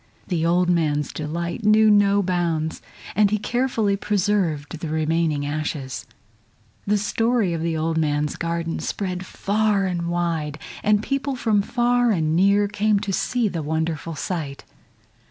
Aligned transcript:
The 0.29 0.43
old 0.43 0.67
man's 0.67 1.13
delight 1.13 1.63
knew 1.63 1.91
no 1.91 2.23
bounds, 2.23 2.81
and 3.15 3.29
he 3.29 3.37
carefully 3.37 3.95
preserved 3.95 4.79
the 4.79 4.87
remaining 4.87 5.45
ashes. 5.45 6.07
The 6.87 6.97
story 6.97 7.53
of 7.53 7.61
the 7.61 7.77
old 7.77 7.99
man's 7.99 8.35
garden 8.35 8.79
spread 8.79 9.23
far 9.23 9.85
and 9.85 10.07
wide, 10.09 10.57
and 10.81 11.03
people 11.03 11.35
from 11.35 11.61
far 11.61 12.09
and 12.09 12.35
near 12.35 12.67
came 12.67 12.97
to 12.99 13.13
see 13.13 13.47
the 13.47 13.61
wonderful 13.61 14.15
sight. 14.15 14.63